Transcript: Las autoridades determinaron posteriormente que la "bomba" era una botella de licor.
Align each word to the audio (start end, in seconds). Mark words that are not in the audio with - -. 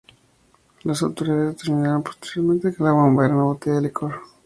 Las 0.81 1.03
autoridades 1.03 1.55
determinaron 1.57 2.01
posteriormente 2.01 2.73
que 2.75 2.83
la 2.83 2.91
"bomba" 2.91 3.23
era 3.23 3.35
una 3.35 3.43
botella 3.43 3.75
de 3.75 3.81
licor. 3.83 4.13